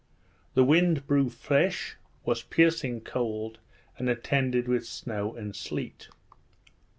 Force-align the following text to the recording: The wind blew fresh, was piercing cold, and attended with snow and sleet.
The 0.55 0.63
wind 0.63 1.05
blew 1.05 1.29
fresh, 1.29 1.95
was 2.25 2.41
piercing 2.41 3.01
cold, 3.01 3.59
and 3.99 4.09
attended 4.09 4.67
with 4.67 4.87
snow 4.87 5.35
and 5.35 5.55
sleet. 5.55 6.09